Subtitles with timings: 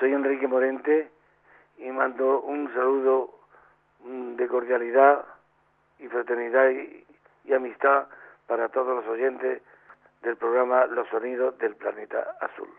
[0.00, 1.10] Soy Enrique Morente
[1.76, 3.34] y mando un saludo
[4.02, 5.26] mm, de cordialidad
[5.98, 7.04] y fraternidad y,
[7.44, 8.06] y amistad
[8.46, 9.60] para todos los oyentes
[10.22, 12.70] del programa Los Sonidos del Planeta Azul.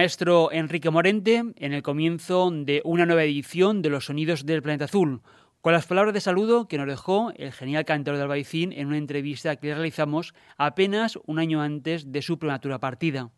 [0.00, 4.86] Maestro Enrique Morente en el comienzo de una nueva edición de Los Sonidos del Planeta
[4.86, 5.20] Azul,
[5.60, 8.96] con las palabras de saludo que nos dejó el genial cantor de Albaicín en una
[8.96, 13.30] entrevista que realizamos apenas un año antes de su prematura partida.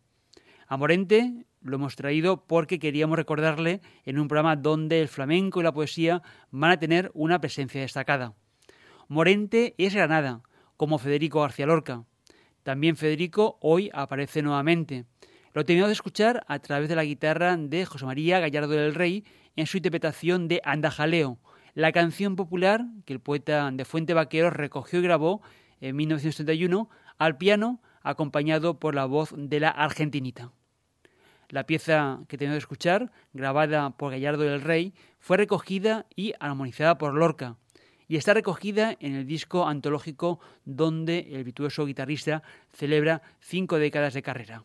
[0.65, 5.63] A Morente lo hemos traído porque queríamos recordarle en un programa donde el flamenco y
[5.63, 8.35] la poesía van a tener una presencia destacada.
[9.09, 10.43] Morente es Granada,
[10.77, 12.05] como Federico García Lorca.
[12.63, 15.03] También Federico hoy aparece nuevamente.
[15.53, 19.23] Lo terminamos de escuchar a través de la guitarra de José María Gallardo del Rey
[19.55, 21.37] en su interpretación de Andajaleo,
[21.75, 25.43] la canción popular que el poeta de Fuente Vaquero recogió y grabó
[25.79, 30.51] en 1971 al piano acompañado por la voz de la argentinita.
[31.49, 36.97] La pieza que tenemos de escuchar, grabada por Gallardo del Rey, fue recogida y armonizada
[36.97, 37.57] por Lorca,
[38.07, 44.23] y está recogida en el disco antológico donde el virtuoso guitarrista celebra cinco décadas de
[44.23, 44.63] carrera.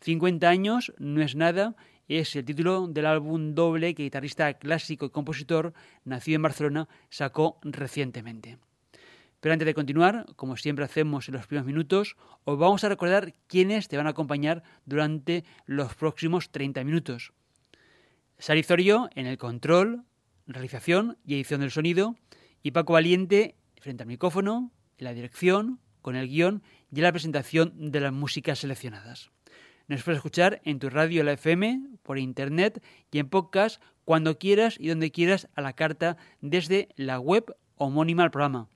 [0.00, 1.74] 50 años no es nada
[2.08, 5.74] es el título del álbum doble que guitarrista clásico y compositor,
[6.04, 8.58] nacido en Barcelona, sacó recientemente.
[9.40, 13.34] Pero antes de continuar, como siempre hacemos en los primeros minutos, os vamos a recordar
[13.48, 17.32] quiénes te van a acompañar durante los próximos 30 minutos.
[18.38, 20.04] Sarizorio en el control,
[20.46, 22.16] realización y edición del sonido,
[22.62, 27.12] y Paco Valiente frente al micrófono, en la dirección, con el guion y en la
[27.12, 29.30] presentación de las músicas seleccionadas.
[29.88, 34.74] Nos puedes escuchar en tu radio la FM, por internet y en podcast cuando quieras
[34.80, 38.68] y donde quieras a la carta desde la web homónima al programa.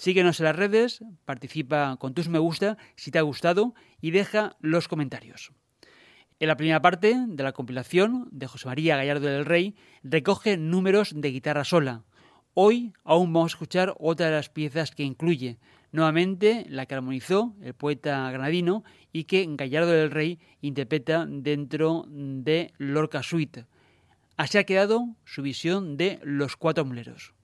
[0.01, 4.57] Síguenos en las redes, participa con tus me gusta si te ha gustado y deja
[4.61, 5.53] los comentarios.
[6.39, 11.13] En la primera parte de la compilación de José María Gallardo del Rey recoge números
[11.15, 12.05] de guitarra sola.
[12.55, 15.59] Hoy aún vamos a escuchar otra de las piezas que incluye,
[15.93, 22.73] nuevamente la que armonizó el poeta granadino y que Gallardo del Rey interpreta dentro de
[22.79, 23.67] Lorca Suite.
[24.39, 27.35] Así ha quedado su visión de Los Cuatro Muleros.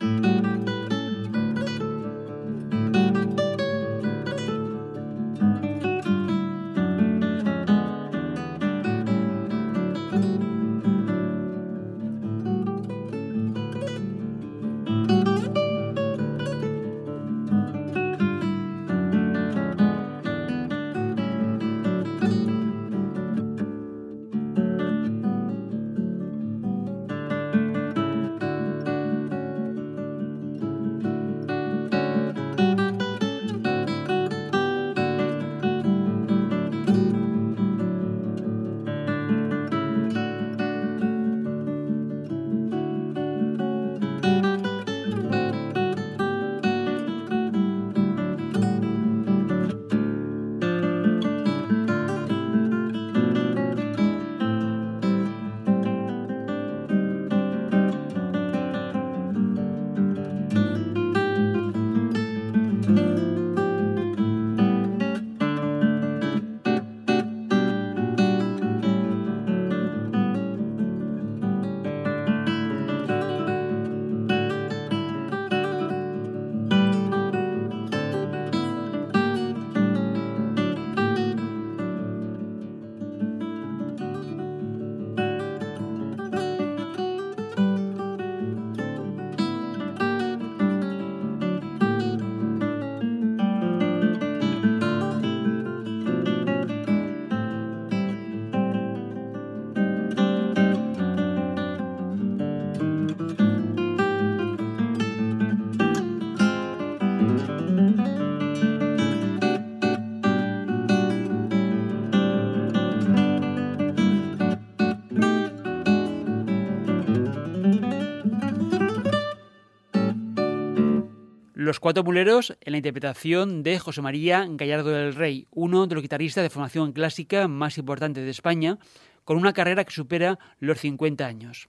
[121.86, 126.42] Cuatro Muleros en la interpretación de José María Gallardo del Rey, uno de los guitarristas
[126.42, 128.80] de formación clásica más importantes de España,
[129.22, 131.68] con una carrera que supera los 50 años.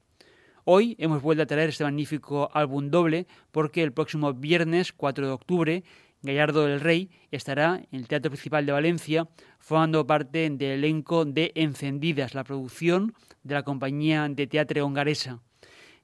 [0.64, 5.34] Hoy hemos vuelto a traer este magnífico álbum doble porque el próximo viernes 4 de
[5.34, 5.84] octubre
[6.24, 9.30] Gallardo del Rey estará en el Teatro Principal de Valencia
[9.60, 15.44] formando parte del elenco de Encendidas, la producción de la compañía de teatro hongaresa.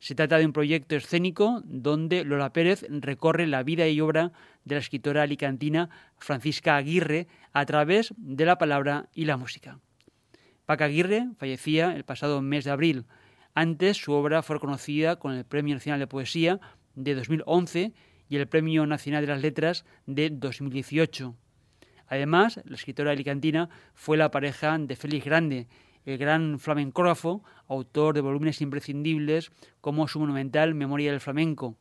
[0.04, 4.34] Se trata de un proyecto escénico donde Lola Pérez recorre la vida y obra
[4.66, 9.80] de la escritora alicantina Francisca Aguirre a través de la palabra y la música.
[10.66, 13.06] Paca Aguirre fallecía el pasado mes de abril.
[13.56, 16.60] Antes su obra fue reconocida con el Premio Nacional de Poesía
[16.96, 17.94] de 2011
[18.28, 21.34] y el Premio Nacional de las Letras de 2018.
[22.08, 25.68] Además, la escritora alicantina fue la pareja de Félix Grande,
[26.06, 29.52] el gran flamencógrafo, autor de volúmenes imprescindibles
[29.82, 31.78] como su monumental Memoria del Flamenco,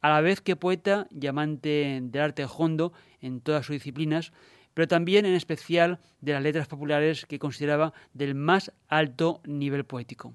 [0.00, 4.32] a la vez que poeta y amante del arte hondo en todas sus disciplinas,
[4.74, 10.34] pero también en especial de las letras populares que consideraba del más alto nivel poético.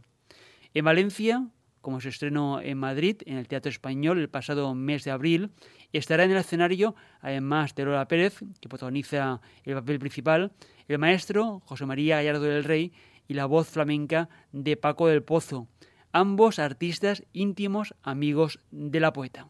[0.73, 1.47] En Valencia,
[1.81, 5.51] como se estrenó en Madrid, en el Teatro Español, el pasado mes de abril,
[5.93, 10.51] estará en el escenario, además de Lola Pérez, que protagoniza el papel principal,
[10.87, 12.93] el maestro José María Gallardo del Rey,
[13.27, 15.67] y la voz flamenca de Paco del Pozo,
[16.11, 19.47] ambos artistas íntimos amigos de la poeta.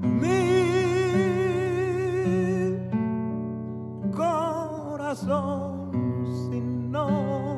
[0.00, 0.40] Mi
[4.12, 5.90] corazón
[6.48, 7.50] sin norte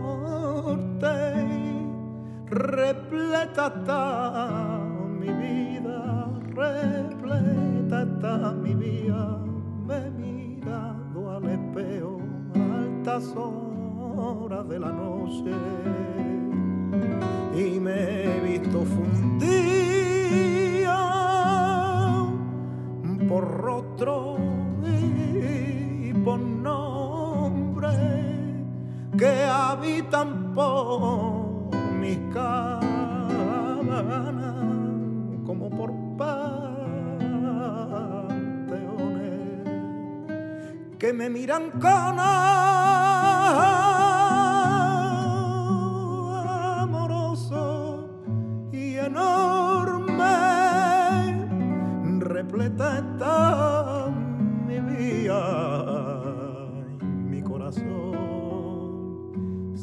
[2.47, 4.81] repleta está
[5.21, 9.39] mi vida, repleta está mi vida.
[9.87, 12.21] Me he mirado al espejo
[12.55, 15.82] altas horas de la noche.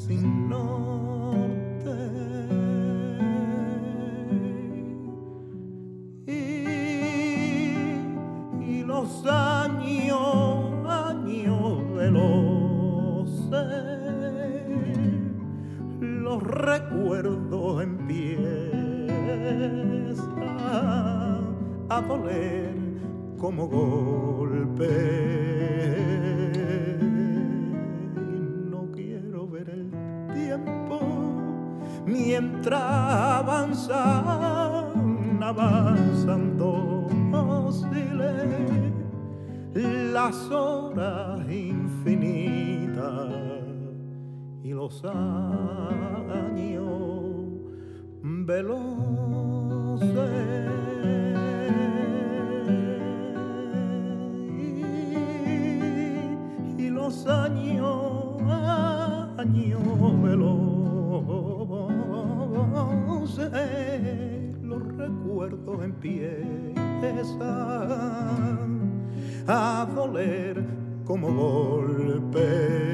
[0.09, 1.93] Sin norte
[6.25, 6.31] y,
[8.59, 13.53] y los años años veloces
[16.01, 18.39] los recuerdos empiezan
[21.87, 22.73] a doler
[23.37, 25.18] como golpe.
[44.89, 46.81] Los años
[48.23, 48.79] veloces
[56.75, 58.41] y los años,
[59.37, 60.63] años veloces,
[64.63, 66.79] los recuerdos empiezan
[69.47, 70.65] a doler
[71.05, 72.89] como golpe.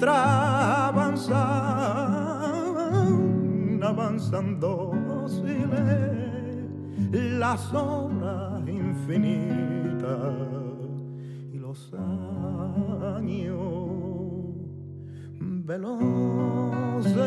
[0.00, 0.16] Mientras
[0.88, 1.36] avanzan,
[3.82, 4.92] avanzando
[7.12, 10.08] las horas infinitas
[11.52, 13.40] y los años
[15.66, 17.20] veloces.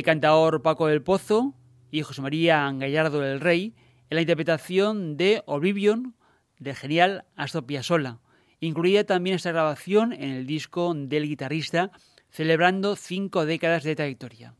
[0.00, 1.52] El cantador Paco del Pozo
[1.90, 3.74] y José María Gallardo del Rey
[4.08, 6.14] en la interpretación de Oblivion
[6.58, 8.18] del genial Astor Piazzolla.
[8.60, 11.90] Incluía también esta grabación en el disco del guitarrista
[12.30, 14.54] celebrando cinco décadas de trayectoria.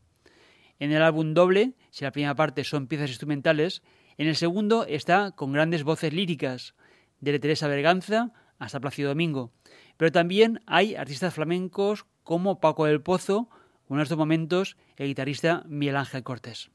[0.77, 3.81] En el álbum doble, si la primera parte son piezas instrumentales,
[4.19, 6.75] en el segundo está con grandes voces líricas,
[7.19, 9.51] desde Teresa Berganza hasta Plácido Domingo.
[9.97, 13.49] Pero también hay artistas flamencos como Paco del Pozo,
[13.99, 16.69] en estos momentos el guitarrista Miguel Ángel Cortés.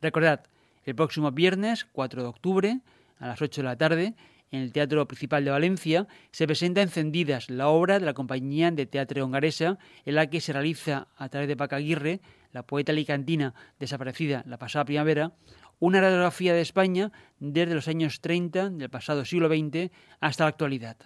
[0.00, 0.44] Recordad,
[0.84, 2.80] el próximo viernes 4 de octubre
[3.18, 4.14] a las 8 de la tarde
[4.50, 8.86] en el Teatro Principal de Valencia se presenta Encendidas, la obra de la compañía de
[8.86, 12.20] teatro hongaresa en la que se realiza a través de Paca Aguirre,
[12.52, 15.32] la poeta alicantina desaparecida la pasada primavera,
[15.80, 19.90] una radiografía de España desde los años 30 del pasado siglo XX
[20.20, 20.96] hasta la actualidad.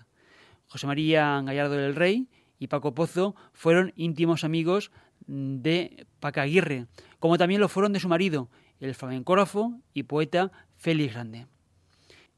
[0.67, 4.91] José María Gallardo del Rey y Paco Pozo fueron íntimos amigos
[5.27, 6.87] de Paca Aguirre,
[7.19, 8.49] como también lo fueron de su marido,
[8.81, 11.47] el flamencógrafo y poeta Félix Grande.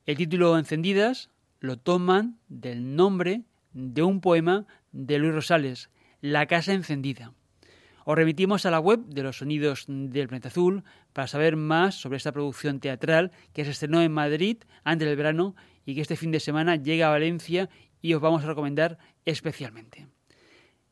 [0.07, 6.73] El título Encendidas lo toman del nombre de un poema de Luis Rosales, La Casa
[6.73, 7.33] Encendida.
[8.05, 12.17] Os remitimos a la web de los Sonidos del Planeta Azul para saber más sobre
[12.17, 16.31] esta producción teatral que se estrenó en Madrid antes del verano y que este fin
[16.31, 17.69] de semana llega a Valencia
[18.01, 20.09] y os vamos a recomendar especialmente.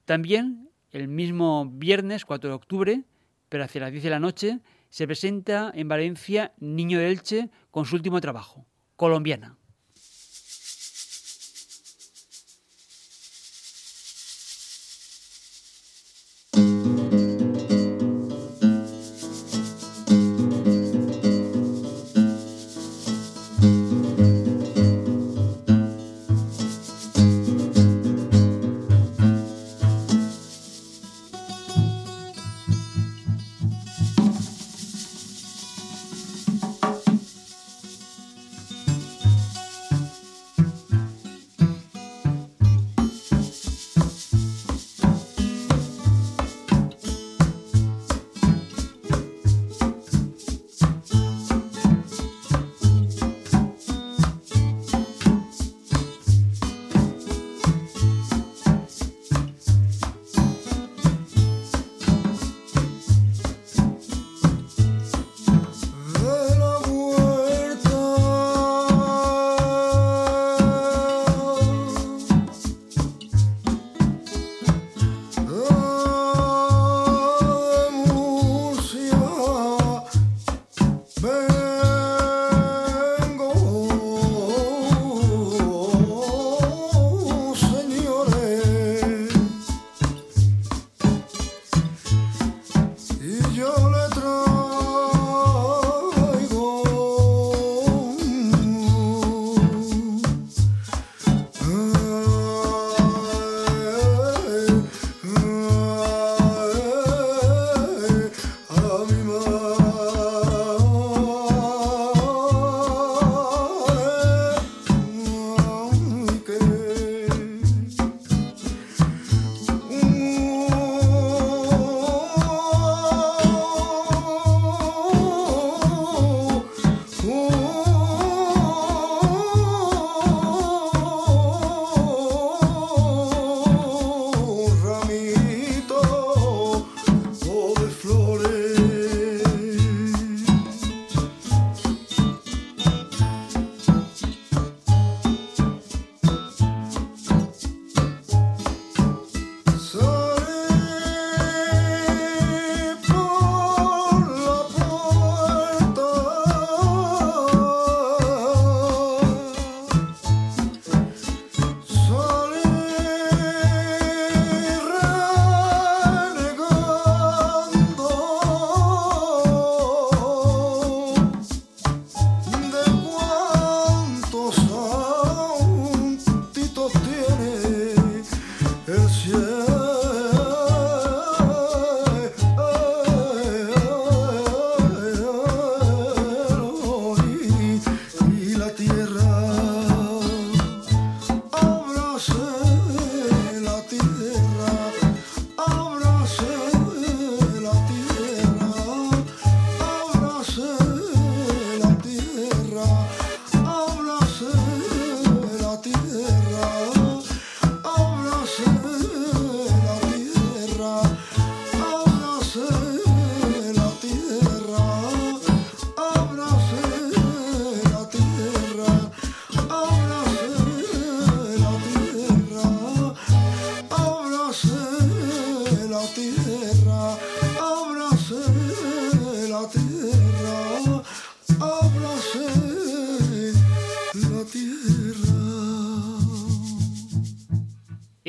[0.04, 3.04] También el mismo viernes 4 de octubre,
[3.48, 7.84] pero hacia las 10 de la noche, se presenta en Valencia Niño de Elche con
[7.84, 8.66] su último trabajo,
[8.96, 9.57] Colombiana.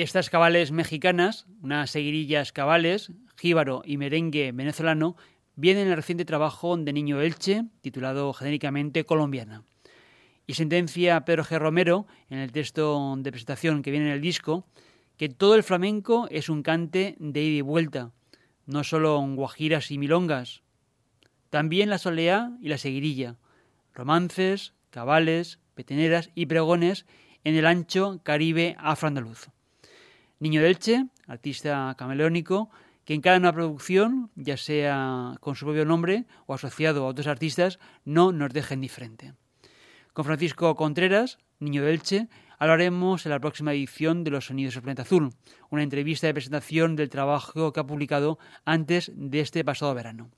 [0.01, 5.17] Estas cabales mexicanas, unas seguirillas cabales, jíbaro y merengue venezolano,
[5.57, 9.65] vienen en el reciente trabajo de Niño Elche, titulado genéricamente Colombiana.
[10.47, 11.59] Y sentencia Pedro G.
[11.59, 14.65] Romero, en el texto de presentación que viene en el disco,
[15.17, 18.13] que todo el flamenco es un cante de ida y vuelta,
[18.67, 20.61] no solo en guajiras y milongas,
[21.49, 23.35] también la soleá y la seguirilla,
[23.93, 27.05] romances, cabales, peteneras y pregones
[27.43, 29.49] en el ancho Caribe afroandaluz.
[30.39, 32.69] Niño Delche, artista camaleónico,
[33.03, 37.27] que en cada nueva producción, ya sea con su propio nombre o asociado a otros
[37.27, 39.33] artistas, no nos deja indiferente.
[40.13, 45.01] Con Francisco Contreras, Niño Delche, hablaremos en la próxima edición de Los Sonidos del Planeta
[45.01, 45.31] Azul,
[45.69, 50.29] una entrevista de presentación del trabajo que ha publicado antes de este pasado verano.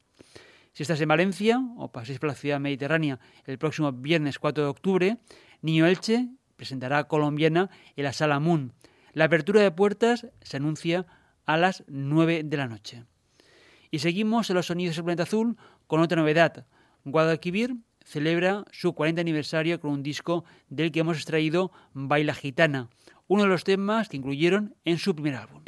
[0.74, 4.70] Si estás en Valencia o paséis por la ciudad mediterránea el próximo viernes 4 de
[4.70, 5.18] octubre,
[5.62, 8.74] Niño Elche presentará Colombiana en la Sala Moon,
[9.13, 11.06] la apertura de puertas se anuncia
[11.45, 13.04] a las 9 de la noche.
[13.89, 16.65] Y seguimos en los sonidos del planeta azul con otra novedad.
[17.04, 22.89] Guadalquivir celebra su 40 aniversario con un disco del que hemos extraído Baila Gitana,
[23.28, 25.62] uno de los temas que incluyeron en su primer álbum.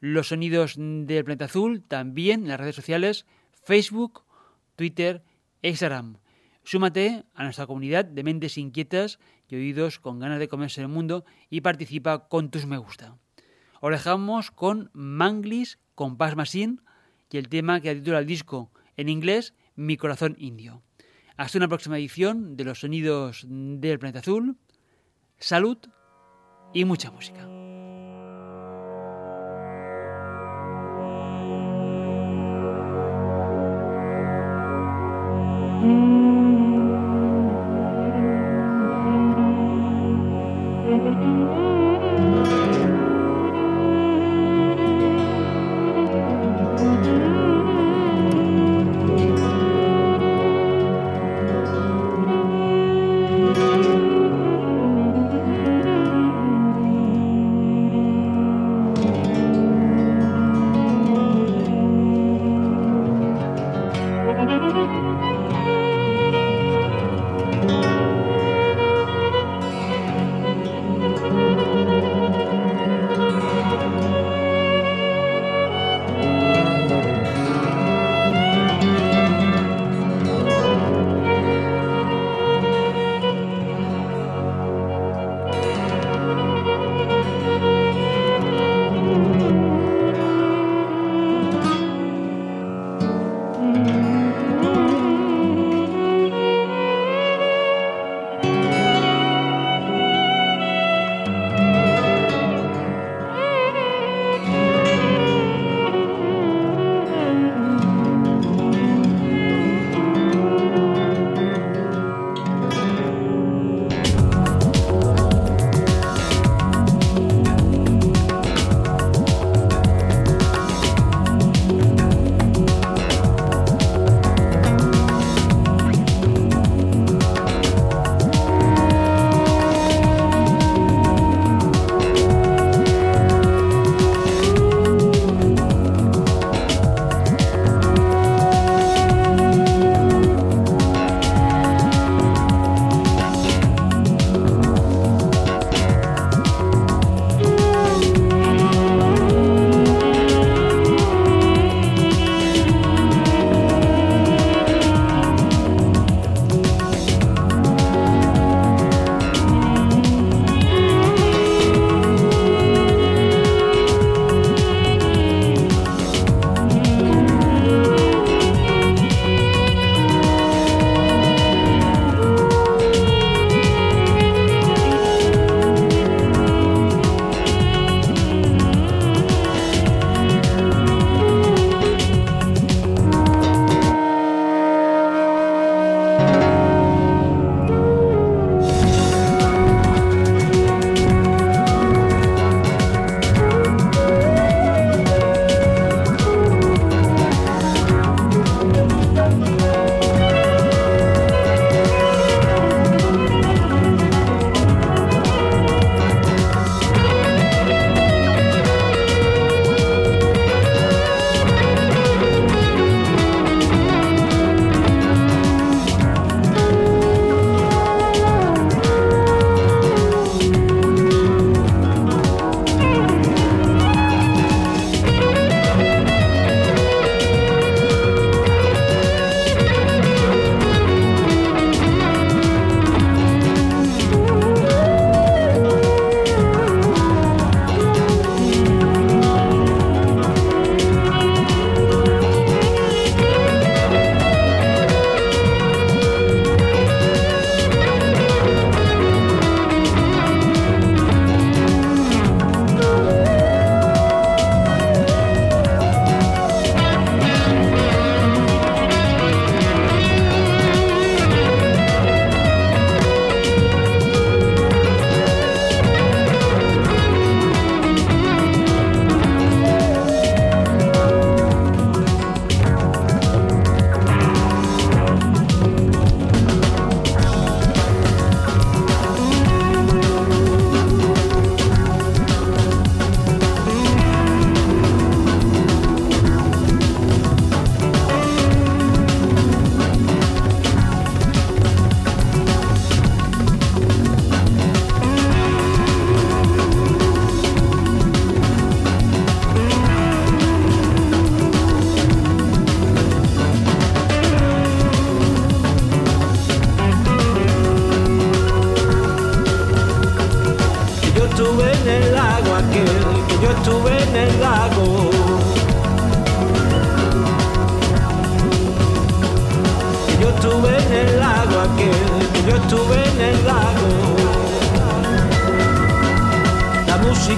[0.00, 3.26] Los sonidos del planeta azul también en las redes sociales
[3.64, 4.24] Facebook,
[4.74, 5.22] Twitter
[5.62, 6.18] e Instagram.
[6.64, 11.24] Súmate a nuestra comunidad de mentes inquietas y oídos con ganas de comerse el mundo
[11.50, 13.16] y participa con tus me gusta.
[13.80, 16.78] Os dejamos con Manglis con Paz Machine
[17.30, 20.82] y el tema que titula el disco en inglés Mi corazón indio.
[21.36, 24.56] Hasta una próxima edición de los sonidos del planeta azul.
[25.38, 25.78] Salud
[26.72, 27.48] y mucha música.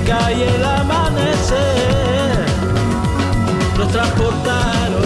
[0.09, 2.47] Y el amanecer
[3.77, 5.03] nos transportaron.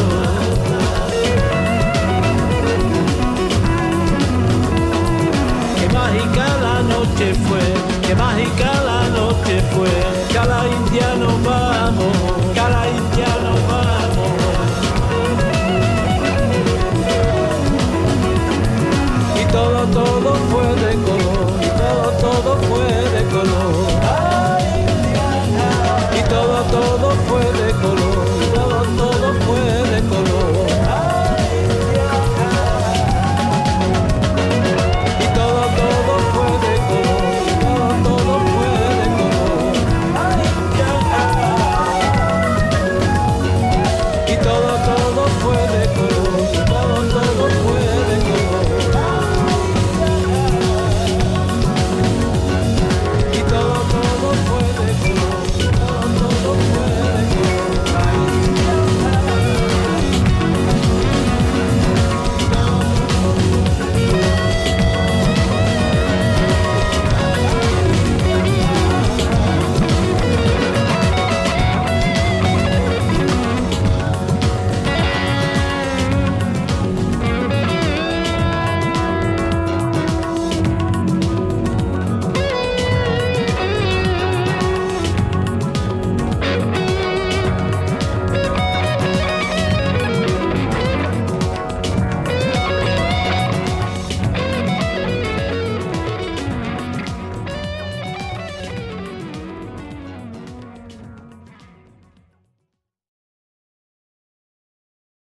[5.79, 7.61] Qué mágica la noche fue,
[8.07, 10.10] qué mágica la noche fue.